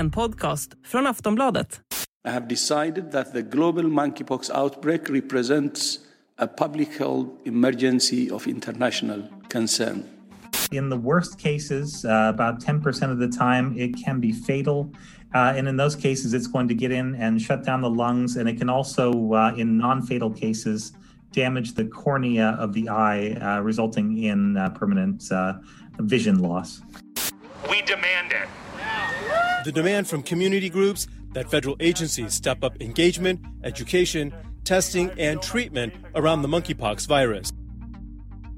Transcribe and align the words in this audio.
en 0.00 0.10
podcast 0.10 0.72
från 0.86 1.06
Aftonbladet. 1.06 1.80
I 2.28 2.30
have 2.30 2.46
decided 2.48 3.10
that 3.12 3.32
the 3.32 3.42
global 3.42 3.84
monkeypox 3.84 4.50
outbreak 4.50 5.10
represents 5.10 5.98
a 6.38 6.46
public 6.46 6.88
health 6.98 7.26
emergency 7.44 8.30
of 8.30 8.46
international 8.46 9.22
concern. 9.52 10.02
In 10.72 10.90
the 10.90 10.96
worst 10.96 11.38
cases, 11.38 12.04
uh, 12.04 12.10
about 12.10 12.60
10% 12.60 13.12
of 13.12 13.18
the 13.18 13.38
time, 13.38 13.74
it 13.76 14.04
can 14.04 14.20
be 14.20 14.32
fatal. 14.32 14.90
Uh, 15.34 15.58
and 15.58 15.68
in 15.68 15.76
those 15.76 15.96
cases, 15.96 16.32
it's 16.32 16.48
going 16.52 16.68
to 16.68 16.74
get 16.74 16.90
in 16.90 17.14
and 17.14 17.40
shut 17.40 17.64
down 17.64 17.82
the 17.82 17.90
lungs. 17.90 18.36
And 18.36 18.48
it 18.48 18.58
can 18.58 18.70
also, 18.70 19.32
uh, 19.32 19.54
in 19.56 19.78
non 19.78 20.02
fatal 20.02 20.30
cases, 20.30 20.92
damage 21.32 21.74
the 21.74 21.84
cornea 21.84 22.56
of 22.58 22.72
the 22.72 22.88
eye, 22.88 23.36
uh, 23.40 23.62
resulting 23.62 24.22
in 24.22 24.56
uh, 24.56 24.70
permanent 24.70 25.30
uh, 25.32 25.54
vision 25.98 26.38
loss. 26.38 26.82
We 27.68 27.82
demand 27.82 28.32
it. 28.32 28.48
The 29.64 29.70
demand 29.70 30.08
from 30.08 30.22
community 30.22 30.68
groups 30.68 31.06
that 31.34 31.50
federal 31.50 31.76
agencies 31.80 32.32
step 32.32 32.64
up 32.64 32.80
engagement, 32.80 33.40
education, 33.64 34.32
testing, 34.64 35.10
and 35.20 35.42
treatment 35.42 35.92
around 36.14 36.42
the 36.42 36.48
monkeypox 36.48 37.08
virus. 37.08 37.52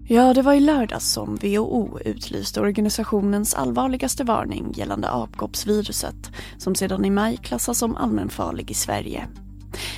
Ja, 0.06 0.34
det 0.34 0.42
var 0.42 0.54
i 0.54 0.60
lördags 0.60 1.12
som 1.12 1.36
WHO 1.36 1.98
utlyste 2.04 2.60
organisationens 2.60 3.54
allvarligaste 3.54 4.24
varning 4.24 4.72
gällande 4.72 5.10
apkoppsviruset 5.10 6.30
som 6.58 6.74
sedan 6.74 7.04
i 7.04 7.10
maj 7.10 7.36
klassas 7.36 7.78
som 7.78 7.96
allmänfarlig 7.96 8.70
i 8.70 8.74
Sverige. 8.74 9.28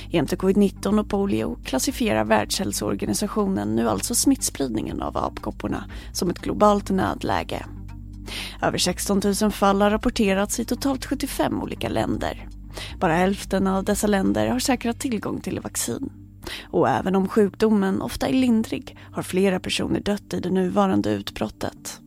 Jämte 0.09 0.35
covid-19 0.35 0.99
och 0.99 1.09
polio 1.09 1.57
klassifierar 1.63 2.23
Världshälsoorganisationen 2.23 3.75
nu 3.75 3.89
alltså 3.89 4.15
smittspridningen 4.15 5.01
av 5.01 5.17
apkopporna 5.17 5.85
som 6.13 6.29
ett 6.29 6.39
globalt 6.39 6.89
nödläge. 6.89 7.65
Över 8.61 8.77
16 8.77 9.21
000 9.41 9.51
fall 9.51 9.81
har 9.81 9.89
rapporterats 9.89 10.59
i 10.59 10.65
totalt 10.65 11.05
75 11.05 11.61
olika 11.61 11.89
länder. 11.89 12.47
Bara 12.99 13.13
hälften 13.13 13.67
av 13.67 13.83
dessa 13.83 14.07
länder 14.07 14.47
har 14.47 14.59
säkrat 14.59 14.99
tillgång 14.99 15.41
till 15.41 15.59
vaccin. 15.59 16.11
Och 16.63 16.89
även 16.89 17.15
om 17.15 17.27
sjukdomen 17.27 18.01
ofta 18.01 18.27
är 18.27 18.33
lindrig 18.33 18.97
har 19.11 19.23
flera 19.23 19.59
personer 19.59 19.99
dött 19.99 20.33
i 20.33 20.39
det 20.39 20.49
nuvarande 20.49 21.09
utbrottet. 21.09 21.99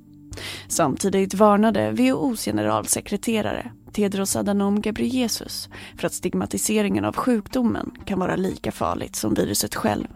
Samtidigt 0.68 1.34
varnade 1.34 1.90
WHOs 1.90 2.44
generalsekreterare 2.44 3.70
Tedros 3.92 4.36
Adhanom 4.36 4.80
Ghebreyesus 4.80 5.68
för 5.96 6.06
att 6.06 6.14
stigmatiseringen 6.14 7.04
av 7.04 7.16
sjukdomen 7.16 7.90
kan 8.04 8.18
vara 8.18 8.36
lika 8.36 8.72
farligt 8.72 9.16
som 9.16 9.34
viruset 9.34 9.74
själv. 9.74 10.06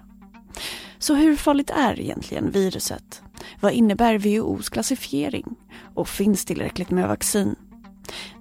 Så 0.98 1.14
hur 1.14 1.36
farligt 1.36 1.70
är 1.70 2.00
egentligen 2.00 2.50
viruset? 2.50 3.22
Vad 3.60 3.72
innebär 3.72 4.18
WHOs 4.18 4.68
klassifiering? 4.68 5.46
Och 5.94 6.08
finns 6.08 6.44
tillräckligt 6.44 6.90
med 6.90 7.08
vaccin? 7.08 7.54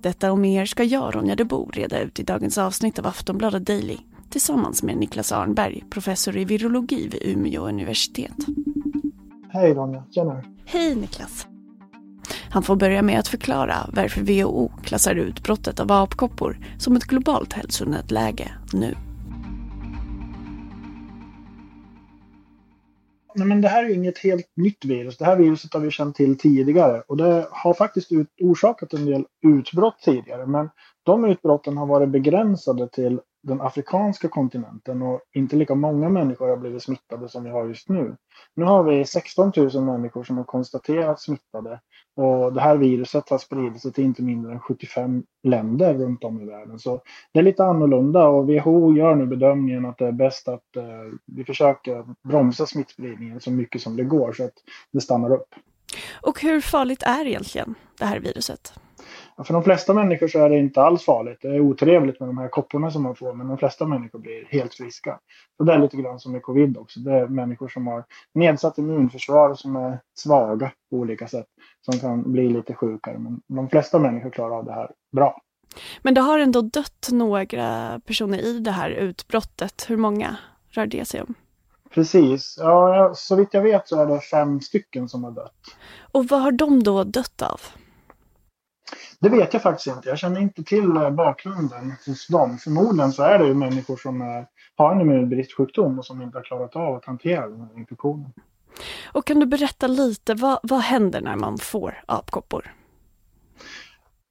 Detta 0.02 0.32
och 0.32 0.40
mer 0.40 0.66
ska 0.66 0.84
jag, 0.84 1.16
Ronja 1.16 1.36
de 1.36 1.44
Bo, 1.44 1.70
reda 1.74 2.00
ut 2.00 2.20
i 2.20 2.24
dagens 2.24 2.58
avsnitt 2.58 3.00
av 3.00 3.08
Aftonbladet 3.08 3.66
Daily 3.66 3.98
tillsammans 4.30 4.84
med 4.84 4.98
Niklas 4.98 5.32
Arnberg, 5.32 5.84
professor 5.90 6.38
i 6.38 6.46
virologi 6.46 7.08
vid 7.08 7.24
Umeå 7.24 7.68
universitet. 7.68 8.36
Hej 9.50 9.74
Ronja, 9.74 10.04
tjena. 10.12 10.44
Hej 10.66 10.96
Niklas. 10.96 11.48
Han 12.50 12.64
får 12.64 12.76
börja 12.76 13.02
med 13.02 13.20
att 13.20 13.28
förklara 13.28 13.90
varför 13.94 14.22
WHO 14.22 14.72
klassar 14.84 15.16
utbrottet 15.16 15.80
av 15.80 15.92
apkoppor 15.92 16.60
som 16.78 16.96
ett 16.96 17.04
globalt 17.04 17.54
hälsonödläge 17.54 18.52
nu. 18.74 18.96
Nej, 23.36 23.48
men 23.48 23.62
det 23.62 23.68
här 23.68 23.84
är 23.84 23.88
ju 23.88 23.96
inget 23.96 24.18
helt 24.18 24.52
nytt 24.56 24.86
virus. 24.86 25.18
Det 25.18 25.26
här 25.26 25.36
viruset 25.36 25.74
har 25.74 25.82
vi 25.82 25.92
känt 25.92 26.16
till 26.16 26.38
tidigare 26.38 27.04
och 27.08 27.18
det 27.18 27.48
har 27.52 27.74
faktiskt 27.74 28.12
ut, 28.12 28.28
orsakat 28.42 28.94
en 28.94 29.06
del 29.06 29.26
utbrott 29.48 30.00
tidigare. 30.06 30.46
Men 30.46 30.70
de 31.04 31.26
utbrotten 31.26 31.78
har 31.78 31.86
varit 31.86 32.10
begränsade 32.10 32.90
till 32.90 33.20
den 33.44 33.62
afrikanska 33.62 34.28
kontinenten 34.28 35.02
och 35.02 35.22
inte 35.34 35.56
lika 35.56 35.76
många 35.76 36.10
människor 36.10 36.50
har 36.50 36.58
blivit 36.58 36.84
smittade 36.84 37.30
som 37.30 37.44
vi 37.44 37.50
har 37.50 37.66
just 37.68 37.90
nu. 37.90 38.16
Nu 38.56 38.66
har 38.66 38.84
vi 38.84 39.06
16 39.06 39.52
000 39.58 39.84
människor 39.84 40.24
som 40.24 40.38
har 40.38 40.44
konstaterats 40.44 41.24
smittade 41.24 41.80
och 42.16 42.54
det 42.54 42.62
här 42.62 42.78
viruset 42.78 43.30
har 43.30 43.38
spridit 43.38 43.82
sig 43.82 43.94
till 43.94 44.04
inte 44.04 44.24
mindre 44.24 44.52
än 44.52 44.60
75 44.60 45.24
länder 45.44 45.94
runt 45.94 46.24
om 46.24 46.42
i 46.42 46.46
världen. 46.46 46.80
Så 46.80 47.02
det 47.34 47.40
är 47.40 47.44
lite 47.44 47.64
annorlunda 47.64 48.28
och 48.28 48.50
WHO 48.50 48.94
gör 48.96 49.16
nu 49.16 49.26
bedömningen 49.26 49.86
att 49.86 49.98
det 49.98 50.08
är 50.08 50.12
bäst 50.12 50.48
att 50.48 50.76
eh, 50.76 50.84
vi 51.26 51.44
försöker 51.44 52.06
bromsa 52.24 52.66
smittspridningen 52.66 53.40
så 53.40 53.52
mycket 53.52 53.82
som 53.82 53.98
det 53.98 54.04
går 54.04 54.34
så 54.34 54.44
att 54.44 54.54
det 54.92 55.02
stannar 55.02 55.34
upp. 55.34 55.56
Och 56.22 56.42
hur 56.42 56.62
farligt 56.62 57.04
är 57.04 57.28
egentligen 57.28 57.76
det 58.00 58.06
här 58.06 58.20
viruset? 58.20 58.74
För 59.46 59.54
de 59.54 59.64
flesta 59.64 59.94
människor 59.94 60.28
så 60.28 60.40
är 60.40 60.50
det 60.50 60.58
inte 60.58 60.82
alls 60.82 61.06
farligt. 61.06 61.38
Det 61.42 61.48
är 61.48 61.60
otrevligt 61.60 62.20
med 62.20 62.30
de 62.30 62.38
här 62.38 62.48
kopporna 62.48 62.92
som 62.92 63.04
man 63.04 63.16
får, 63.16 63.34
men 63.34 63.48
de 63.48 63.58
flesta 63.58 63.86
människor 63.86 64.20
blir 64.20 64.46
helt 64.50 64.74
friska. 64.74 65.20
Och 65.60 65.66
det 65.66 65.74
är 65.74 65.80
lite 65.80 65.98
grann 65.98 66.20
som 66.20 66.32
med 66.32 66.42
covid 66.42 66.78
också. 66.78 67.00
Det 67.00 67.14
är 67.14 67.28
människor 67.28 67.68
som 67.68 67.88
har 67.88 68.04
nedsatt 68.34 68.78
immunförsvar 68.78 69.50
och 69.50 69.60
som 69.60 69.76
är 69.76 70.00
svaga 70.18 70.72
på 70.90 70.96
olika 70.96 71.28
sätt 71.28 71.48
som 71.82 72.00
kan 72.00 72.32
bli 72.32 72.50
lite 72.50 72.74
sjukare. 72.74 73.18
Men 73.18 73.42
de 73.48 73.70
flesta 73.70 74.00
människor 74.00 74.30
klarar 74.30 74.58
av 74.58 74.66
det 74.66 74.74
här 74.74 74.92
bra. 75.12 75.42
Men 76.02 76.14
det 76.14 76.22
har 76.22 76.40
ändå 76.40 76.62
dött 76.62 77.10
några 77.12 78.00
personer 78.06 78.40
i 78.40 78.60
det 78.60 78.72
här 78.72 78.90
utbrottet. 78.90 79.86
Hur 79.90 79.98
många 79.98 80.38
rör 80.70 80.86
det 80.86 81.06
sig 81.06 81.22
om? 81.22 81.34
Precis. 81.94 82.56
Ja, 82.60 83.12
så 83.16 83.36
vitt 83.36 83.54
jag 83.54 83.62
vet 83.62 83.88
så 83.88 84.02
är 84.02 84.06
det 84.06 84.20
fem 84.20 84.62
stycken 84.62 85.10
som 85.10 85.24
har 85.24 85.32
dött. 85.32 85.56
Och 86.12 86.28
vad 86.28 86.42
har 86.42 86.52
de 86.52 86.84
då 86.84 87.04
dött 87.04 87.42
av? 87.42 87.62
Det 89.22 89.30
vet 89.30 89.54
jag 89.54 89.62
faktiskt 89.62 89.96
inte. 89.96 90.10
Jag 90.10 90.18
känner 90.18 90.42
inte 90.42 90.64
till 90.64 90.98
eh, 90.98 91.10
bakgrunden 91.10 91.94
hos 92.06 92.28
dem. 92.28 92.58
Förmodligen 92.58 93.12
så 93.12 93.24
är 93.24 93.40
det 93.40 93.48
ju 93.48 93.54
människor 93.54 93.98
som 93.98 94.22
eh, 94.22 94.28
har 94.76 94.96
en 94.96 95.02
immunbristsjukdom 95.02 96.00
och 96.00 96.06
som 96.06 96.22
inte 96.22 96.38
har 96.38 96.44
klarat 96.44 96.76
av 96.76 96.96
att 96.96 97.06
hantera 97.06 97.48
den 97.48 97.62
här 97.62 97.78
infektionen. 97.78 98.34
Och 99.14 99.26
kan 99.26 99.40
du 99.40 99.46
berätta 99.46 99.88
lite, 99.88 100.34
vad, 100.34 100.60
vad 100.64 100.80
händer 100.80 101.22
när 101.22 101.36
man 101.36 101.58
får 101.58 102.04
apkoppor? 102.06 102.74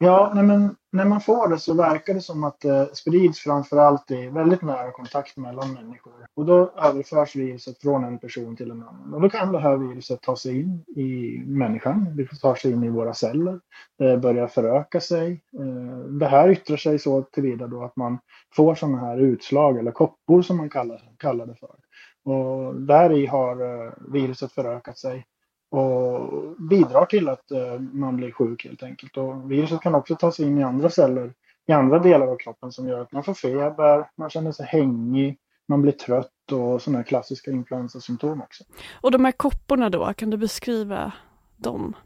Ja, 0.02 0.32
nej 0.34 0.44
men 0.44 0.76
när 0.92 1.04
man 1.04 1.20
får 1.20 1.48
det 1.48 1.58
så 1.58 1.74
verkar 1.74 2.14
det 2.14 2.20
som 2.20 2.44
att 2.44 2.60
det 2.60 2.96
sprids 2.96 3.38
framförallt 3.38 4.10
i 4.10 4.28
väldigt 4.28 4.62
nära 4.62 4.90
kontakt 4.90 5.36
mellan 5.36 5.72
människor. 5.72 6.12
Och 6.34 6.46
då 6.46 6.72
överförs 6.76 7.36
viruset 7.36 7.78
från 7.78 8.04
en 8.04 8.18
person 8.18 8.56
till 8.56 8.70
en 8.70 8.82
annan. 8.82 9.14
Och 9.14 9.20
då 9.20 9.30
kan 9.30 9.52
det 9.52 9.60
här 9.60 9.76
viruset 9.76 10.20
ta 10.22 10.36
sig 10.36 10.60
in 10.60 10.84
i 10.96 11.38
människan. 11.46 12.16
Det 12.16 12.26
tar 12.40 12.54
sig 12.54 12.72
in 12.72 12.84
i 12.84 12.88
våra 12.88 13.14
celler. 13.14 13.60
Det 13.98 14.16
börjar 14.16 14.46
föröka 14.46 15.00
sig. 15.00 15.42
Eh, 15.58 15.98
det 15.98 16.26
här 16.26 16.50
yttrar 16.50 16.76
sig 16.76 16.98
så 16.98 17.22
tillvida 17.22 17.66
då 17.66 17.84
att 17.84 17.96
man 17.96 18.18
får 18.56 18.74
sådana 18.74 18.98
här 18.98 19.18
utslag 19.18 19.78
eller 19.78 19.90
koppor 19.90 20.42
som 20.42 20.56
man 20.56 20.70
kallar, 20.70 21.02
kallar 21.16 21.46
det 21.46 21.54
för. 21.54 21.76
Och 22.24 22.80
där 22.80 23.12
i 23.12 23.26
har 23.26 23.84
eh, 23.86 23.92
viruset 24.12 24.52
förökat 24.52 24.98
sig 24.98 25.26
och 25.70 26.30
bidrar 26.58 27.04
till 27.06 27.28
att 27.28 27.50
eh, 27.50 27.78
man 27.78 28.16
blir 28.16 28.30
sjuk 28.30 28.64
helt 28.64 28.82
enkelt. 28.82 29.16
Och 29.16 29.52
viruset 29.52 29.80
kan 29.80 29.94
också 29.94 30.16
ta 30.16 30.32
sig 30.32 30.46
in 30.46 30.58
i 30.58 30.62
andra 30.62 30.90
celler 30.90 31.32
i 31.70 31.72
andra 31.72 31.98
delar 31.98 32.26
av 32.26 32.36
kroppen 32.36 32.72
som 32.72 32.88
gör 32.88 33.00
att 33.00 33.12
man 33.12 33.24
får 33.24 33.34
feber, 33.34 34.10
man 34.16 34.30
känner 34.30 34.52
sig 34.52 34.66
hängig, 34.66 35.38
man 35.68 35.82
blir 35.82 35.92
trött 35.92 36.52
och 36.52 36.82
sådana 36.82 37.04
klassiska 37.04 37.50
influensasymptom 37.50 38.42
också. 38.42 38.64
Och 39.00 39.10
de 39.10 39.24
här 39.24 39.32
kopporna 39.32 39.90
då, 39.90 40.12
kan 40.16 40.30
du 40.30 40.36
beskriva 40.36 41.12
dem? 41.56 41.96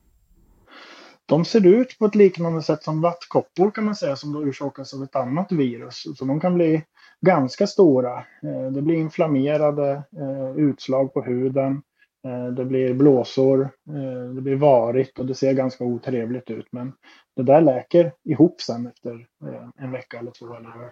De 1.27 1.45
ser 1.45 1.67
ut 1.67 1.99
på 1.99 2.07
ett 2.07 2.15
liknande 2.15 2.63
sätt 2.63 2.83
som 2.83 3.01
vattkoppor 3.01 3.71
kan 3.71 3.85
man 3.85 3.95
säga 3.95 4.17
som 4.17 4.33
då 4.33 4.39
orsakas 4.39 4.95
av 4.95 5.03
ett 5.03 5.17
annat 5.17 5.53
virus. 5.53 6.07
Så 6.19 6.25
de 6.25 6.41
kan 6.41 6.55
bli 6.55 6.85
ganska 7.21 7.67
stora. 7.67 8.19
Eh, 8.19 8.73
det 8.73 8.83
blir 8.83 8.95
inflammerade 8.95 9.91
eh, 9.93 10.57
utslag 10.57 11.15
på 11.15 11.23
huden. 11.23 11.83
Eh, 12.25 12.47
det 12.47 12.65
blir 12.65 12.95
blåsor, 12.95 13.61
eh, 13.89 14.35
det 14.35 14.41
blir 14.41 14.57
varigt 14.57 15.19
och 15.19 15.27
det 15.27 15.35
ser 15.35 15.53
ganska 15.53 15.85
otrevligt 15.85 16.51
ut. 16.51 16.67
Men 16.71 16.93
det 17.37 17.43
där 17.43 17.61
läker 17.61 18.13
ihop 18.25 18.61
sen 18.61 18.87
efter 18.87 19.13
eh, 19.47 19.69
en 19.85 19.93
vecka 19.93 20.19
eller 20.19 20.31
två 20.31 20.55
eller 20.55 20.91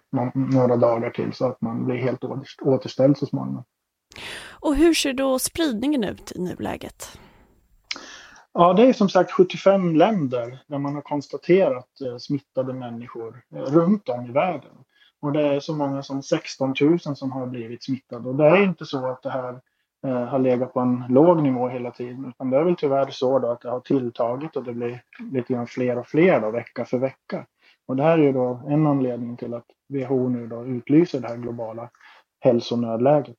några 0.55 0.77
dagar 0.77 1.11
till 1.11 1.33
så 1.33 1.47
att 1.47 1.61
man 1.61 1.85
blir 1.85 1.97
helt 1.97 2.25
återställd 2.63 3.19
så 3.19 3.27
småningom. 3.27 3.65
Och 4.51 4.77
hur 4.77 4.95
ser 4.95 5.13
då 5.13 5.39
spridningen 5.39 6.05
ut 6.05 6.33
i 6.37 6.41
nuläget? 6.41 7.19
Ja, 8.55 8.73
det 8.73 8.83
är 8.83 8.93
som 8.93 9.09
sagt 9.09 9.33
75 9.33 9.97
länder 9.97 10.59
där 10.67 10.79
man 10.79 10.95
har 10.95 11.03
konstaterat 11.03 11.89
smittade 12.21 12.73
människor 12.73 13.43
runt 13.51 14.09
om 14.09 14.27
i 14.27 14.33
världen. 14.33 14.73
Och 15.21 15.33
det 15.33 15.43
är 15.43 15.61
så 15.61 15.75
många 15.75 16.03
som 16.03 16.23
16 16.23 16.75
000 16.81 16.99
som 16.99 17.33
har 17.33 17.47
blivit 17.47 17.85
smittade. 17.85 18.29
Och 18.29 18.37
det 18.37 18.45
är 18.45 18.63
inte 18.63 18.87
så 18.87 19.07
att 19.07 19.23
det 19.23 19.31
här 19.31 19.61
har 20.03 20.39
legat 20.39 20.75
på 20.75 20.81
en 20.81 21.05
låg 21.09 21.43
nivå 21.43 21.69
hela 21.69 21.91
tiden. 21.91 22.29
Utan 22.29 22.51
det 22.51 22.57
är 22.57 22.65
väl 22.65 22.77
tyvärr 22.77 23.11
så 23.11 23.39
då 23.39 23.49
att 23.49 23.61
det 23.61 23.71
har 23.71 23.81
tilltagit 23.81 24.57
och 24.57 24.65
det 24.65 24.73
blir 24.73 25.03
lite 25.33 25.53
grann 25.53 25.67
fler 25.67 25.99
och 25.99 26.07
fler 26.07 26.41
då, 26.41 26.51
vecka 26.51 26.85
för 26.85 26.99
vecka. 26.99 27.47
Och 27.87 27.97
det 27.97 28.03
här 28.03 28.19
är 28.19 28.23
ju 28.23 28.33
då 28.33 28.61
en 28.69 28.87
anledning 28.87 29.37
till 29.37 29.55
att 29.55 29.67
WHO 29.89 30.29
nu 30.29 30.47
då 30.47 30.65
utlyser 30.65 31.21
det 31.21 31.29
här 31.29 31.37
globala 31.37 31.91
hälsonödläget. 32.41 33.37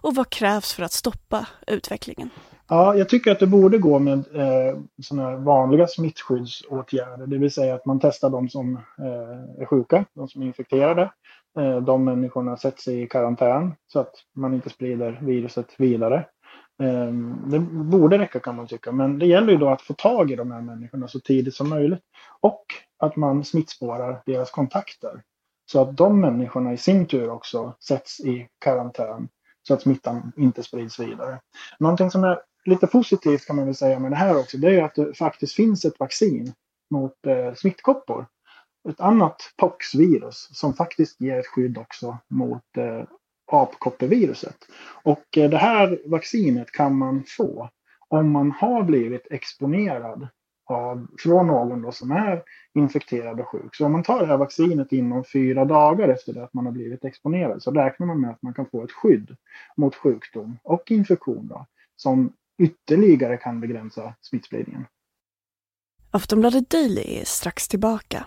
Och 0.00 0.14
vad 0.14 0.30
krävs 0.30 0.74
för 0.74 0.82
att 0.82 0.92
stoppa 0.92 1.46
utvecklingen? 1.66 2.30
Ja, 2.68 2.94
jag 2.94 3.08
tycker 3.08 3.32
att 3.32 3.40
det 3.40 3.46
borde 3.46 3.78
gå 3.78 3.98
med 3.98 4.18
eh, 4.18 4.78
sådana 5.02 5.36
vanliga 5.36 5.86
smittskyddsåtgärder. 5.86 7.26
Det 7.26 7.38
vill 7.38 7.50
säga 7.50 7.74
att 7.74 7.86
man 7.86 8.00
testar 8.00 8.30
de 8.30 8.48
som 8.48 8.74
eh, 8.98 9.62
är 9.62 9.66
sjuka, 9.66 10.04
de 10.14 10.28
som 10.28 10.42
är 10.42 10.46
infekterade. 10.46 11.10
Eh, 11.58 11.76
de 11.76 12.04
människorna 12.04 12.56
sätts 12.56 12.88
i 12.88 13.06
karantän 13.06 13.74
så 13.86 14.00
att 14.00 14.14
man 14.36 14.54
inte 14.54 14.70
sprider 14.70 15.18
viruset 15.22 15.74
vidare. 15.78 16.26
Ehm, 16.82 17.36
det 17.46 17.58
borde 17.58 18.18
räcka 18.18 18.40
kan 18.40 18.56
man 18.56 18.66
tycka, 18.66 18.92
men 18.92 19.18
det 19.18 19.26
gäller 19.26 19.52
ju 19.52 19.58
då 19.58 19.68
att 19.68 19.82
få 19.82 19.94
tag 19.94 20.30
i 20.30 20.36
de 20.36 20.50
här 20.50 20.60
människorna 20.60 21.08
så 21.08 21.20
tidigt 21.20 21.54
som 21.54 21.68
möjligt. 21.68 22.02
Och 22.40 22.64
att 22.98 23.16
man 23.16 23.44
smittspårar 23.44 24.22
deras 24.26 24.50
kontakter. 24.50 25.22
Så 25.70 25.80
att 25.80 25.96
de 25.96 26.20
människorna 26.20 26.72
i 26.72 26.76
sin 26.76 27.06
tur 27.06 27.30
också 27.30 27.74
sätts 27.88 28.20
i 28.20 28.48
karantän 28.58 29.28
så 29.62 29.74
att 29.74 29.82
smittan 29.82 30.32
inte 30.36 30.62
sprids 30.62 31.00
vidare. 31.00 31.40
Någonting 31.78 32.10
som 32.10 32.24
är 32.24 32.40
lite 32.64 32.86
positivt 32.86 33.46
kan 33.46 33.56
man 33.56 33.64
väl 33.64 33.74
säga 33.74 33.98
med 33.98 34.12
det 34.12 34.16
här 34.16 34.38
också, 34.38 34.58
det 34.58 34.68
är 34.68 34.72
ju 34.72 34.80
att 34.80 34.94
det 34.94 35.14
faktiskt 35.18 35.54
finns 35.54 35.84
ett 35.84 36.00
vaccin 36.00 36.52
mot 36.90 37.26
eh, 37.26 37.54
smittkoppor. 37.54 38.26
Ett 38.88 39.00
annat 39.00 39.54
poxvirus 39.56 40.48
som 40.52 40.74
faktiskt 40.74 41.20
ger 41.20 41.38
ett 41.38 41.46
skydd 41.46 41.78
också 41.78 42.18
mot 42.28 42.76
eh, 42.76 43.02
apkoppeviruset. 43.52 44.56
Och 45.02 45.38
eh, 45.38 45.50
det 45.50 45.58
här 45.58 46.00
vaccinet 46.06 46.72
kan 46.72 46.96
man 46.96 47.24
få 47.26 47.70
om 48.08 48.30
man 48.30 48.50
har 48.50 48.82
blivit 48.82 49.26
exponerad 49.30 50.28
av, 50.68 51.06
från 51.18 51.46
någon 51.46 51.82
då 51.82 51.92
som 51.92 52.10
är 52.10 52.42
infekterad 52.74 53.40
och 53.40 53.48
sjuk. 53.48 53.74
Så 53.74 53.86
om 53.86 53.92
man 53.92 54.02
tar 54.02 54.20
det 54.20 54.26
här 54.26 54.36
vaccinet 54.36 54.92
inom 54.92 55.24
fyra 55.24 55.64
dagar 55.64 56.08
efter 56.08 56.32
det 56.32 56.44
att 56.44 56.54
man 56.54 56.66
har 56.66 56.72
blivit 56.72 57.04
exponerad 57.04 57.62
så 57.62 57.70
räknar 57.70 58.06
man 58.06 58.20
med 58.20 58.30
att 58.30 58.42
man 58.42 58.54
kan 58.54 58.66
få 58.66 58.84
ett 58.84 58.92
skydd 58.92 59.36
mot 59.76 59.94
sjukdom 59.94 60.58
och 60.62 60.90
infektion 60.90 61.48
då, 61.48 61.66
som 61.96 62.32
ytterligare 62.58 63.36
kan 63.36 63.60
begränsa 63.60 64.14
smittspridningen. 64.20 64.84
Aftonbladet 66.10 66.70
Daily 66.70 67.02
är 67.20 67.24
strax 67.24 67.68
tillbaka. 67.68 68.26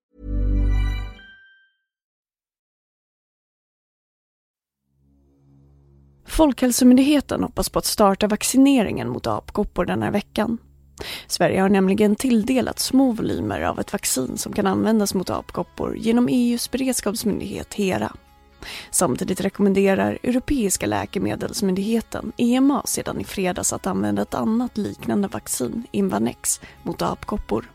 Folkhälsomyndigheten 6.31 7.43
hoppas 7.43 7.69
på 7.69 7.79
att 7.79 7.85
starta 7.85 8.27
vaccineringen 8.27 9.09
mot 9.09 9.27
apkoppor 9.27 9.85
den 9.85 10.03
här 10.03 10.11
veckan. 10.11 10.57
Sverige 11.27 11.61
har 11.61 11.69
nämligen 11.69 12.15
tilldelat 12.15 12.79
små 12.79 13.11
volymer 13.11 13.61
av 13.61 13.79
ett 13.79 13.93
vaccin 13.93 14.37
som 14.37 14.53
kan 14.53 14.67
användas 14.67 15.13
mot 15.13 15.29
apkoppor 15.29 15.97
genom 15.97 16.27
EUs 16.31 16.71
beredskapsmyndighet 16.71 17.73
HERA. 17.73 18.11
Samtidigt 18.91 19.41
rekommenderar 19.41 20.19
Europeiska 20.23 20.85
läkemedelsmyndigheten, 20.85 22.31
EMA, 22.37 22.81
sedan 22.85 23.21
i 23.21 23.23
fredags 23.23 23.73
att 23.73 23.87
använda 23.87 24.21
ett 24.21 24.33
annat 24.33 24.77
liknande 24.77 25.27
vaccin, 25.27 25.83
Invanex, 25.91 26.61
mot 26.83 27.01
apkoppor. 27.01 27.71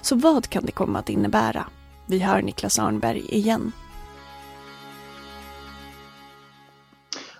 Så 0.00 0.16
vad 0.16 0.48
kan 0.48 0.64
det 0.64 0.72
komma 0.72 0.98
att 0.98 1.08
innebära? 1.08 1.66
Vi 2.06 2.18
hör 2.18 2.42
Niklas 2.42 2.78
Arnberg 2.78 3.22
igen. 3.28 3.72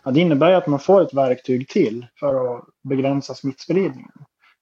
Ja, 0.06 0.12
det 0.12 0.20
innebär 0.20 0.52
att 0.52 0.66
man 0.66 0.78
får 0.78 1.02
ett 1.02 1.14
verktyg 1.14 1.68
till 1.68 2.06
för 2.20 2.56
att 2.56 2.64
begränsa 2.88 3.34
smittspridningen 3.34 4.12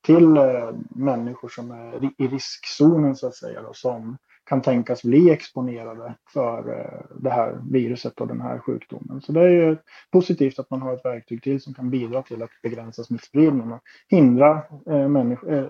till 0.06 0.36
eh, 0.36 0.70
människor 0.90 1.48
som 1.48 1.70
är 1.70 2.10
i 2.18 2.26
riskzonen 2.26 3.16
så 3.16 3.26
att 3.26 3.34
säga 3.34 3.60
och 3.60 3.76
som 3.76 4.16
kan 4.44 4.62
tänkas 4.62 5.02
bli 5.02 5.30
exponerade 5.30 6.14
för 6.32 6.78
eh, 6.78 7.16
det 7.20 7.30
här 7.30 7.60
viruset 7.70 8.20
och 8.20 8.28
den 8.28 8.40
här 8.40 8.58
sjukdomen. 8.58 9.20
Så 9.20 9.32
det 9.32 9.40
är 9.40 9.48
ju 9.48 9.76
positivt 10.12 10.58
att 10.58 10.70
man 10.70 10.82
har 10.82 10.94
ett 10.94 11.04
verktyg 11.04 11.42
till 11.42 11.60
som 11.60 11.74
kan 11.74 11.90
bidra 11.90 12.22
till 12.22 12.42
att 12.42 12.50
begränsa 12.62 13.04
smittspridningen 13.04 13.72
och 13.72 13.80
hindra 14.08 14.62
eh, 14.86 15.08
människor, 15.08 15.52
eh, 15.52 15.66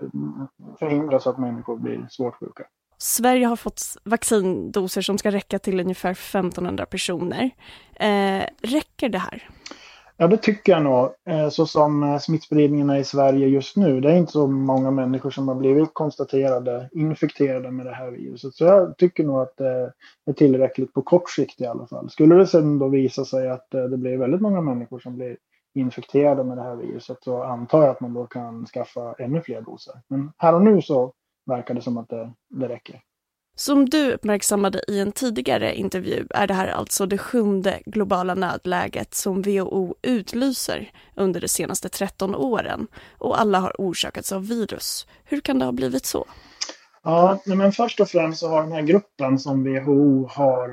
förhindra 0.79 1.19
så 1.19 1.29
att 1.29 1.39
människor 1.39 1.77
blir 1.77 2.07
svårt 2.09 2.35
sjuka. 2.35 2.63
Sverige 2.97 3.45
har 3.45 3.55
fått 3.55 3.81
vaccindoser 4.03 5.01
som 5.01 5.17
ska 5.17 5.31
räcka 5.31 5.59
till 5.59 5.79
ungefär 5.79 6.11
1500 6.11 6.85
personer. 6.85 7.51
Eh, 7.95 8.43
räcker 8.61 9.09
det 9.09 9.17
här? 9.17 9.49
Ja, 10.17 10.27
det 10.27 10.37
tycker 10.37 10.71
jag 10.71 10.83
nog. 10.83 11.09
Eh, 11.29 11.49
så 11.49 11.65
som 11.65 12.03
eh, 12.03 12.17
smittspridningen 12.17 12.89
är 12.89 12.97
i 12.97 13.03
Sverige 13.03 13.47
just 13.47 13.77
nu. 13.77 14.01
Det 14.01 14.11
är 14.11 14.15
inte 14.15 14.31
så 14.31 14.47
många 14.47 14.91
människor 14.91 15.29
som 15.29 15.47
har 15.47 15.55
blivit 15.55 15.93
konstaterade 15.93 16.89
infekterade 16.93 17.71
med 17.71 17.85
det 17.85 17.93
här 17.95 18.11
viruset. 18.11 18.53
Så 18.53 18.63
jag 18.63 18.97
tycker 18.97 19.23
nog 19.23 19.41
att 19.41 19.59
eh, 19.61 19.67
det 20.25 20.31
är 20.31 20.33
tillräckligt 20.33 20.93
på 20.93 21.01
kort 21.01 21.29
sikt 21.29 21.61
i 21.61 21.65
alla 21.65 21.87
fall. 21.87 22.09
Skulle 22.09 22.35
det 22.35 22.47
sen 22.47 22.79
då 22.79 22.87
visa 22.87 23.25
sig 23.25 23.49
att 23.49 23.67
det 23.71 23.97
blir 23.97 24.17
väldigt 24.17 24.41
många 24.41 24.61
människor 24.61 24.99
som 24.99 25.15
blir 25.15 25.37
infekterade 25.73 26.43
med 26.43 26.57
det 26.57 26.63
här 26.63 26.75
viruset 26.75 27.17
så 27.23 27.43
antar 27.43 27.81
jag 27.81 27.89
att 27.89 28.01
man 28.01 28.13
då 28.13 28.25
kan 28.25 28.65
skaffa 28.65 29.13
ännu 29.13 29.41
fler 29.41 29.61
doser. 29.61 29.93
Men 30.07 30.31
här 30.37 30.55
och 30.55 30.61
nu 30.61 30.81
så 30.81 31.13
verkar 31.45 31.73
det 31.73 31.81
som 31.81 31.97
att 31.97 32.09
det, 32.09 32.33
det 32.49 32.67
räcker. 32.67 33.01
Som 33.57 33.89
du 33.89 34.13
uppmärksammade 34.13 34.81
i 34.87 34.99
en 34.99 35.11
tidigare 35.11 35.75
intervju 35.75 36.27
är 36.29 36.47
det 36.47 36.53
här 36.53 36.67
alltså 36.67 37.05
det 37.05 37.17
sjunde 37.17 37.79
globala 37.85 38.35
nödläget 38.35 39.13
som 39.13 39.41
WHO 39.41 39.95
utlyser 40.01 40.91
under 41.15 41.41
de 41.41 41.47
senaste 41.47 41.89
13 41.89 42.35
åren 42.35 42.87
och 43.17 43.39
alla 43.39 43.59
har 43.59 43.75
orsakats 43.77 44.31
av 44.31 44.47
virus. 44.47 45.07
Hur 45.23 45.41
kan 45.41 45.59
det 45.59 45.65
ha 45.65 45.71
blivit 45.71 46.05
så? 46.05 46.25
Ja, 47.03 47.39
men 47.45 47.71
först 47.71 47.99
och 47.99 48.07
främst 48.07 48.39
så 48.39 48.49
har 48.49 48.63
den 48.63 48.71
här 48.71 48.81
gruppen 48.81 49.39
som 49.39 49.63
WHO 49.63 50.27
har, 50.27 50.69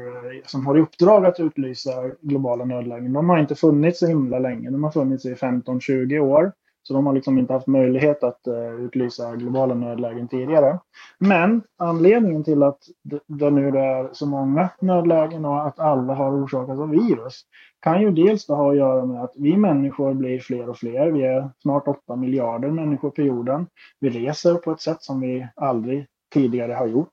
som 0.49 0.67
har 0.67 0.79
i 0.79 0.81
uppdrag 0.81 1.27
att 1.27 1.41
utlysa 1.41 1.91
globala 2.21 2.65
nödlägen, 2.65 3.13
de 3.13 3.29
har 3.29 3.39
inte 3.39 3.55
funnits 3.55 3.99
så 3.99 4.07
himla 4.07 4.39
länge. 4.39 4.71
De 4.71 4.85
har 4.85 4.91
funnits 4.91 5.25
i 5.25 5.35
15-20 5.35 6.19
år. 6.19 6.53
Så 6.83 6.95
de 6.95 7.07
har 7.07 7.13
liksom 7.13 7.39
inte 7.39 7.53
haft 7.53 7.67
möjlighet 7.67 8.25
att 8.25 8.41
uh, 8.49 8.85
utlysa 8.85 9.37
globala 9.37 9.75
nödlägen 9.75 10.29
tidigare. 10.29 10.79
Men 11.19 11.63
anledningen 11.79 12.45
till 12.45 12.63
att 12.63 12.79
det 13.27 13.51
nu 13.51 13.69
är 13.69 14.09
så 14.13 14.27
många 14.27 14.69
nödlägen 14.81 15.45
och 15.45 15.67
att 15.67 15.81
alla 15.81 16.15
har 16.15 16.45
orsakats 16.45 16.81
av 16.81 16.91
virus 16.91 17.43
kan 17.81 18.03
ju 18.03 18.11
dels 18.11 18.49
ha 18.49 18.71
att 18.71 18.77
göra 18.77 19.05
med 19.05 19.23
att 19.23 19.33
vi 19.37 19.57
människor 19.57 20.15
blir 20.15 20.41
fler 20.41 20.69
och 20.69 20.79
fler. 20.79 21.11
Vi 21.11 21.23
är 21.23 21.51
snart 21.63 21.89
8 21.89 22.17
miljarder 22.17 22.71
människor 22.71 23.11
på 23.11 23.23
jorden. 23.23 23.67
Vi 24.01 24.11
reser 24.11 24.55
på 24.55 24.73
ett 24.73 24.81
sätt 24.81 25.03
som 25.03 25.21
vi 25.21 25.49
aldrig 25.57 26.07
tidigare 26.35 26.73
har 26.73 26.87
gjort. 26.87 27.11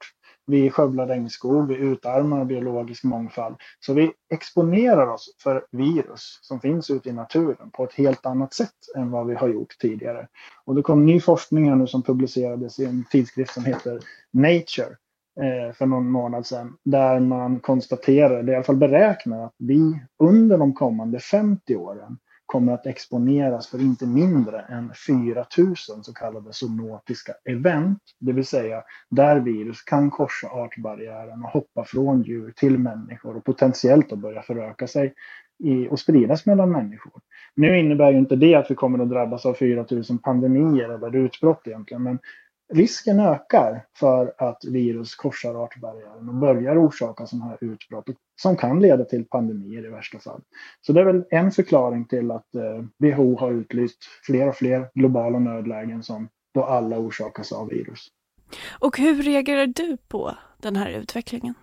Vi 0.50 0.70
skövlar 0.70 1.08
regnskog, 1.08 1.68
vi 1.68 1.76
utarmar 1.76 2.46
biologisk 2.46 3.04
mångfald. 3.04 3.56
Så 3.80 3.94
vi 3.94 4.12
exponerar 4.34 5.08
oss 5.08 5.36
för 5.44 5.66
virus 5.72 6.40
som 6.42 6.60
finns 6.60 6.90
ute 6.90 7.10
i 7.10 7.14
naturen 7.14 7.70
på 7.74 7.84
ett 7.84 7.94
helt 7.94 8.26
annat 8.26 8.54
sätt 8.54 8.76
än 8.96 9.12
vad 9.12 9.28
vi 9.28 9.36
har 9.36 9.48
gjort 9.48 9.78
tidigare. 9.80 10.28
Och 10.66 10.76
det 10.76 10.82
kom 10.82 11.06
ny 11.06 11.22
forskning 11.22 11.70
här 11.70 11.76
nu 11.76 11.88
som 11.88 12.04
publicerades 12.04 12.80
i 12.80 12.86
en 12.86 13.06
tidskrift 13.12 13.54
som 13.54 13.66
heter 13.66 14.00
Nature 14.32 14.98
eh, 15.42 15.74
för 15.74 15.86
någon 15.86 16.12
månad 16.12 16.46
sedan. 16.46 16.78
Där 16.84 17.20
man 17.20 17.60
konstaterar, 17.60 18.40
eller 18.40 18.54
i 18.54 18.56
alla 18.56 18.64
fall 18.64 18.76
beräknar 18.76 19.46
att 19.46 19.56
vi 19.58 20.02
under 20.20 20.58
de 20.58 20.74
kommande 20.74 21.20
50 21.20 21.76
åren 21.76 22.18
kommer 22.50 22.74
att 22.74 22.86
exponeras 22.86 23.68
för 23.68 23.82
inte 23.82 24.06
mindre 24.06 24.62
än 24.62 24.92
4000 24.94 26.04
så 26.04 26.14
kallade 26.14 26.54
zoonotiska 26.54 27.34
event. 27.46 28.00
Det 28.20 28.34
vill 28.34 28.46
säga 28.46 28.84
där 29.10 29.40
virus 29.40 29.82
kan 29.82 30.10
korsa 30.10 30.48
artbarriären 30.48 31.44
och 31.44 31.50
hoppa 31.50 31.84
från 31.84 32.24
djur 32.24 32.54
till 32.56 32.78
människor 32.78 33.38
och 33.38 33.44
potentiellt 33.46 34.10
då 34.10 34.16
börja 34.16 34.42
föröka 34.42 34.88
sig 34.88 35.14
i, 35.64 35.88
och 35.88 36.00
spridas 36.00 36.46
mellan 36.46 36.72
människor. 36.72 37.22
Nu 37.56 37.80
innebär 37.80 38.12
ju 38.12 38.18
inte 38.18 38.36
det 38.36 38.56
att 38.56 38.72
vi 38.72 38.76
kommer 38.76 39.04
att 39.04 39.10
drabbas 39.10 39.46
av 39.46 39.54
4000 39.54 40.18
pandemier 40.18 40.90
eller 40.90 41.16
utbrott 41.16 41.68
egentligen, 41.68 42.04
men 42.04 42.20
risken 42.74 43.20
ökar 43.20 43.86
för 43.98 44.34
att 44.38 44.66
virus 44.66 45.16
korsar 45.16 45.64
artbarriären 45.64 46.30
och 46.30 46.36
börjar 46.36 46.86
orsaka 46.88 47.26
sådana 47.26 47.46
här 47.46 47.58
utbrott 47.62 48.06
som 48.42 48.56
kan 48.56 48.80
leda 48.80 49.06
till 49.06 49.26
pandemier 49.26 49.86
i 49.86 49.90
värsta 49.90 50.20
fall. 50.20 50.42
Så 50.82 50.94
det 50.94 51.02
är 51.02 51.06
väl 51.06 51.24
en 51.30 51.52
förklaring 51.52 52.06
till 52.06 52.32
att 52.32 52.56
eh, 52.56 52.84
WHO 52.98 53.38
har 53.40 53.52
utlyst 53.52 53.98
fler 54.24 54.48
och 54.48 54.56
fler 54.56 54.90
globala 54.96 55.40
nödlägen 55.40 56.04
som 56.04 56.30
då 56.54 56.64
alla 56.64 56.98
orsakas 56.98 57.52
av 57.52 57.70
virus. 57.70 58.08
Och 58.80 58.98
hur 58.98 59.24
reagerar 59.24 59.68
du 59.68 59.98
på 60.08 60.36
den 60.58 60.76
här 60.76 60.90
utvecklingen? 60.90 61.54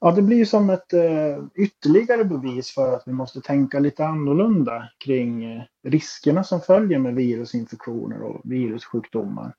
Ja, 0.00 0.10
det 0.10 0.22
blir 0.22 0.44
som 0.44 0.70
ett 0.70 0.92
eh, 0.92 1.44
ytterligare 1.54 2.24
bevis 2.24 2.70
för 2.70 2.94
att 2.94 3.02
vi 3.06 3.12
måste 3.12 3.40
tänka 3.40 3.78
lite 3.78 4.06
annorlunda 4.06 4.88
kring 5.04 5.44
eh, 5.44 5.62
riskerna 5.88 6.44
som 6.44 6.60
följer 6.60 6.98
med 6.98 7.14
virusinfektioner 7.14 8.22
och 8.22 8.40
virussjukdomar. 8.44 9.54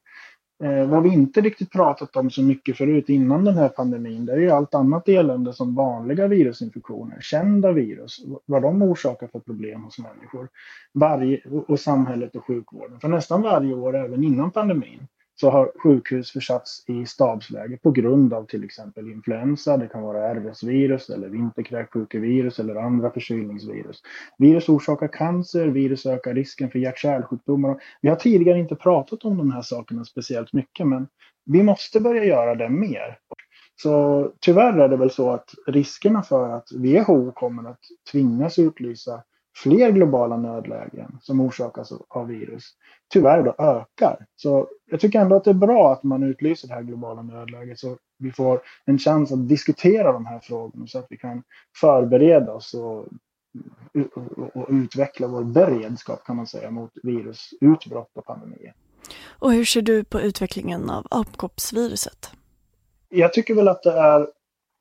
Eh, 0.62 0.86
vad 0.86 1.04
vi 1.04 1.10
inte 1.10 1.42
riktigt 1.42 1.72
pratat 1.72 2.16
om 2.16 2.30
så 2.30 2.42
mycket 2.42 2.78
förut 2.78 3.10
innan 3.10 3.46
den 3.46 3.58
här 3.58 3.70
pandemin, 3.70 4.26
det 4.26 4.34
är 4.34 4.38
ju 4.38 4.50
allt 4.50 4.74
annat 4.74 5.10
elände 5.10 5.54
som 5.54 5.76
vanliga 5.76 6.28
virusinfektioner, 6.28 7.18
kända 7.22 7.72
virus, 7.72 8.26
vad 8.46 8.62
de 8.62 8.82
orsakar 8.82 9.28
för 9.28 9.40
problem 9.40 9.84
hos 9.84 10.00
människor 10.00 10.50
varje, 10.94 11.42
och 11.68 11.80
samhället 11.80 12.36
och 12.36 12.46
sjukvården. 12.46 13.00
För 13.00 13.08
nästan 13.08 13.42
varje 13.42 13.74
år, 13.74 13.96
även 13.96 14.24
innan 14.24 14.52
pandemin, 14.52 15.08
så 15.36 15.50
har 15.50 15.72
sjukhus 15.76 16.32
försatts 16.32 16.84
i 16.88 17.06
stabsläge 17.06 17.78
på 17.78 17.92
grund 17.92 18.34
av 18.34 18.46
till 18.46 18.64
exempel 18.64 19.12
influensa. 19.12 19.78
Det 19.78 19.88
kan 19.88 20.02
vara 20.02 20.34
RS-virus 20.34 21.10
eller 21.10 21.30
vinterkräksjukevirus 21.30 22.60
eller 22.60 22.76
andra 22.76 23.12
förkylningsvirus. 23.12 24.02
Virus 24.38 24.70
orsakar 24.70 25.08
cancer, 25.08 25.68
virus 25.68 26.06
ökar 26.06 26.34
risken 26.34 26.72
för 26.72 26.80
hjärt-kärlsjukdomar. 26.80 27.82
Vi 28.02 28.10
har 28.10 28.16
tidigare 28.16 28.60
inte 28.60 28.76
pratat 28.76 29.26
om 29.26 29.38
de 29.38 29.52
här 29.52 29.62
sakerna 29.62 30.06
speciellt 30.06 30.54
mycket, 30.54 30.88
men 30.88 31.08
vi 31.46 31.64
måste 31.64 32.00
börja 32.00 32.26
göra 32.26 32.56
det 32.56 32.70
mer. 32.70 33.18
Så 33.82 34.32
tyvärr 34.40 34.80
är 34.80 34.90
det 34.90 34.98
väl 34.98 35.12
så 35.12 35.32
att 35.32 35.50
riskerna 35.68 36.24
för 36.24 36.50
att 36.50 36.72
WHO 36.72 37.32
kommer 37.32 37.70
att 37.70 37.80
tvingas 38.12 38.60
utlysa 38.60 39.24
fler 39.58 39.92
globala 39.92 40.38
nödlägen 40.38 41.18
som 41.22 41.42
orsakas 41.42 41.92
av 42.08 42.28
virus 42.28 42.64
tyvärr 43.14 43.44
då 43.44 43.56
ökar. 43.64 44.26
Så 44.36 44.68
jag 44.86 45.00
tycker 45.00 45.20
ändå 45.20 45.36
att 45.36 45.44
det 45.44 45.50
är 45.50 45.54
bra 45.54 45.94
att 45.94 46.04
man 46.04 46.24
utlyser 46.24 46.68
det 46.68 46.74
här 46.74 46.82
globala 46.82 47.22
nödläget 47.22 47.80
så 47.80 47.98
vi 48.18 48.32
får 48.32 48.62
en 48.86 48.98
chans 48.98 49.32
att 49.32 49.50
diskutera 49.50 50.12
de 50.12 50.26
här 50.26 50.40
frågorna 50.40 50.88
så 50.88 51.00
att 51.00 51.08
vi 51.10 51.18
kan 51.18 51.44
förbereda 51.82 52.54
oss 52.54 52.74
och, 52.74 53.08
och 54.54 54.66
utveckla 54.70 55.28
vår 55.28 55.44
beredskap 55.44 56.24
kan 56.26 56.36
man 56.36 56.48
säga 56.48 56.72
mot 56.72 56.92
virusutbrott 57.04 58.18
och 58.18 58.26
pandemier. 58.26 58.74
Och 59.28 59.54
hur 59.54 59.66
ser 59.66 59.82
du 59.82 60.04
på 60.04 60.22
utvecklingen 60.22 60.90
av 60.90 61.08
apkoppsviruset? 61.10 62.30
Jag 63.10 63.34
tycker 63.34 63.56
väl 63.56 63.68
att 63.68 63.84
det 63.84 63.92
är 63.92 64.28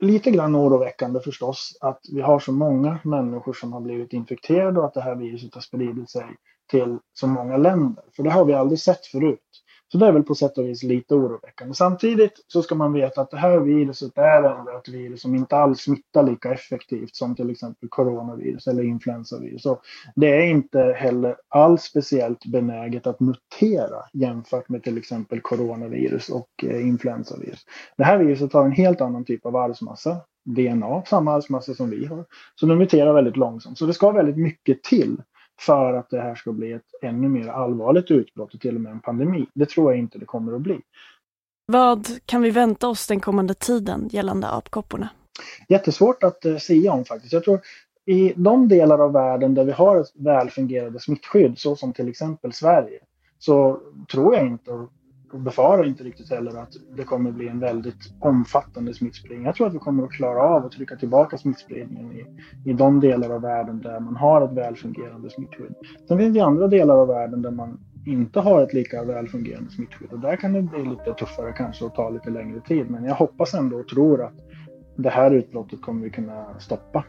lite 0.01 0.31
grann 0.31 0.57
oroväckande 0.57 1.21
förstås 1.21 1.79
att 1.81 2.01
vi 2.13 2.21
har 2.21 2.39
så 2.39 2.53
många 2.53 2.99
människor 3.05 3.53
som 3.53 3.73
har 3.73 3.81
blivit 3.81 4.13
infekterade 4.13 4.81
och 4.81 4.87
att 4.87 4.95
det 4.95 5.01
här 5.01 5.15
viruset 5.15 5.55
har 5.55 5.61
spridit 5.61 6.11
sig 6.11 6.27
till 6.71 6.99
så 7.13 7.27
många 7.27 7.57
länder. 7.57 8.05
För 8.17 8.23
det 8.23 8.31
har 8.31 8.45
vi 8.45 8.55
aldrig 8.55 8.81
sett 8.81 9.07
förut. 9.07 9.63
Så 9.93 9.99
det 9.99 10.07
är 10.07 10.13
väl 10.13 10.23
på 10.23 10.35
sätt 10.35 10.59
och 10.59 10.65
vis 10.65 10.83
lite 10.83 11.15
oroväckande. 11.15 11.75
Samtidigt 11.75 12.45
så 12.47 12.63
ska 12.63 12.75
man 12.75 12.93
veta 12.93 13.21
att 13.21 13.31
det 13.31 13.37
här 13.37 13.59
viruset 13.59 14.19
är 14.19 14.43
ändå 14.43 14.79
ett 14.79 14.89
virus 14.89 15.23
som 15.23 15.35
inte 15.35 15.57
alls 15.57 15.81
smittar 15.81 16.23
lika 16.23 16.53
effektivt 16.53 17.17
som 17.17 17.35
till 17.35 17.51
exempel 17.51 17.89
coronavirus 17.89 18.67
eller 18.67 18.83
influensavirus. 18.83 19.63
Så 19.63 19.81
det 20.17 20.27
är 20.27 20.47
inte 20.47 20.97
heller 20.99 21.37
alls 21.49 21.83
speciellt 21.83 22.47
benäget 22.47 23.07
att 23.07 23.21
mutera 23.21 24.03
jämfört 24.13 24.69
med 24.69 24.83
till 24.83 24.99
exempel 24.99 25.41
coronavirus 25.41 26.29
och 26.29 26.65
eh, 26.65 26.87
influensavirus. 26.87 27.67
Det 27.97 28.05
här 28.05 28.19
viruset 28.19 28.53
har 28.53 28.65
en 28.65 28.73
helt 28.73 29.01
annan 29.01 29.25
typ 29.25 29.47
av 29.47 29.57
arvsmassa. 29.57 30.17
DNA, 30.45 31.03
samma 31.07 31.33
arvsmassa 31.33 31.75
som 31.75 31.91
vi 31.91 32.07
har. 32.07 32.25
Så 32.55 32.67
de 32.67 32.79
muterar 32.79 33.15
väldigt 33.15 33.37
långsamt. 33.37 33.79
Så 33.79 33.87
det 33.87 33.95
ska 33.95 34.11
väldigt 34.11 34.37
mycket 34.37 34.83
till 34.83 35.17
för 35.61 35.93
att 35.93 36.11
det 36.11 36.21
här 36.21 36.35
ska 36.35 36.53
bli 36.53 36.73
ett 36.73 36.95
ännu 37.03 37.29
mer 37.29 37.49
allvarligt 37.49 38.11
utbrott 38.11 38.55
och 38.55 38.61
till 38.61 38.75
och 38.75 38.81
med 38.81 38.93
en 38.93 39.01
pandemi. 39.01 39.47
Det 39.55 39.69
tror 39.69 39.93
jag 39.93 39.99
inte 39.99 40.19
det 40.19 40.27
kommer 40.27 40.53
att 40.53 40.61
bli. 40.61 40.81
Vad 41.67 42.27
kan 42.27 42.43
vi 42.43 42.51
vänta 42.51 42.89
oss 42.89 43.07
den 43.07 43.21
kommande 43.21 43.55
tiden 43.55 44.09
gällande 44.13 44.49
apkopporna? 44.49 45.09
Jättesvårt 45.69 46.23
att 46.23 46.47
uh, 46.47 46.57
säga 46.57 46.93
om 46.93 47.05
faktiskt. 47.05 47.33
Jag 47.33 47.45
tror 47.45 47.61
i 48.07 48.33
de 48.37 48.69
delar 48.69 48.99
av 48.99 49.13
världen 49.13 49.55
där 49.55 49.65
vi 49.65 49.73
har 49.73 50.01
ett 50.01 50.13
välfungerande 50.15 51.01
smittskydd, 51.01 51.59
så 51.59 51.77
som 51.77 51.93
till 51.93 52.09
exempel 52.09 52.53
Sverige, 52.53 53.01
så 53.39 53.81
tror 54.13 54.35
jag 54.35 54.47
inte 54.47 54.71
och 54.71 54.91
befarar 55.33 55.87
inte 55.87 56.05
riktigt 56.05 56.31
heller 56.31 56.57
att 56.57 56.73
det 56.97 57.05
kommer 57.05 57.33
bli 57.33 57.49
en 57.49 57.61
väldigt 57.61 58.15
omfattande 58.21 58.95
smittspridning. 58.95 59.47
Jag 59.47 59.55
tror 59.55 59.67
att 59.67 59.75
vi 59.75 59.79
kommer 59.79 60.05
att 60.05 60.13
klara 60.13 60.43
av 60.43 60.67
att 60.67 60.73
trycka 60.73 60.97
tillbaka 60.97 61.39
smittspridningen 61.39 62.13
i, 62.13 62.27
i 62.71 62.73
de 62.73 63.01
delar 63.01 63.31
av 63.31 63.41
världen 63.41 63.81
där 63.81 64.01
man 64.01 64.17
har 64.17 64.43
ett 64.43 64.53
välfungerande 64.53 65.31
smittskydd. 65.31 65.75
Sen 66.09 66.19
finns 66.19 66.35
det 66.35 66.41
andra 66.41 66.69
delar 66.69 66.97
av 66.97 67.09
världen 67.09 67.43
där 67.43 67.51
man 67.51 67.79
inte 68.07 68.41
har 68.41 68.63
ett 68.63 68.73
lika 68.73 69.05
välfungerande 69.05 69.71
smittskydd 69.71 70.13
och 70.13 70.19
där 70.19 70.37
kan 70.37 70.53
det 70.53 70.63
bli 70.63 70.85
lite 70.85 71.15
tuffare 71.19 71.53
kanske 71.53 71.85
och 71.85 71.95
ta 71.95 72.11
lite 72.11 72.31
längre 72.31 72.61
tid. 72.61 72.91
Men 72.91 73.05
jag 73.05 73.15
hoppas 73.15 73.55
ändå 73.55 73.77
och 73.77 73.89
tror 73.89 74.23
att 74.25 74.35
det 74.97 75.11
här 75.11 75.31
utbrottet 75.31 75.83
kommer 75.83 76.05
vi 76.05 76.11
kunna 76.11 76.61
stoppa. 76.61 77.05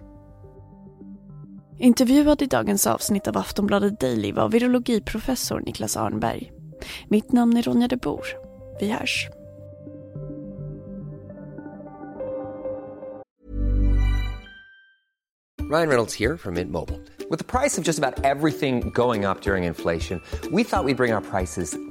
Intervjuad 1.77 2.41
i 2.41 2.45
dagens 2.45 2.87
avsnitt 2.87 3.27
av 3.27 3.37
Aftonbladet 3.37 3.99
Daily 3.99 4.31
var 4.31 4.49
virologiprofessor 4.49 5.59
Niklas 5.59 5.97
Arnberg. 5.97 6.60
Mitt 7.09 7.31
namn 7.31 7.57
är 7.57 7.61
Ronja 7.61 7.87
de 7.87 7.95
Bor. 7.95 8.25
Vi 8.79 8.91
hörs. 8.91 9.29
Ryan 15.71 15.87
Reynolds 15.87 16.19
här 16.19 16.37
från 16.37 16.53
Mint 16.53 16.71
Mobile. 16.71 16.99
Med 17.29 17.47
priset 17.47 17.85
på 17.85 17.87
nästan 17.87 18.13
allt 18.25 18.59
som 18.59 18.91
går 18.91 19.13
upp 19.31 19.47
under 19.47 19.57
inflationen, 19.57 20.21
trodde 20.41 20.55
vi 20.55 20.61
att 20.61 20.85
vi 20.85 20.93
skulle 20.93 20.95
bring 20.95 21.13
våra 21.13 21.21
priser 21.21 21.90